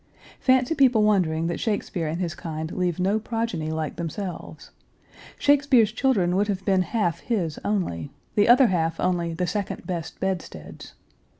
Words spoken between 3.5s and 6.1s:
like themselves! Shakespeare's